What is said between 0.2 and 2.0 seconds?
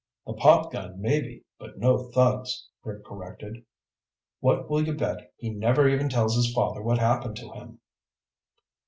"The popgun maybe, but